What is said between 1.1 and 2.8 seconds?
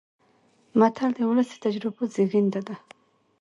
د ولس د تجربو زېږنده ده